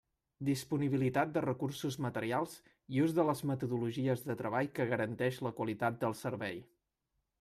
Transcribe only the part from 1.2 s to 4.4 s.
de recursos materials i ús de les metodologies de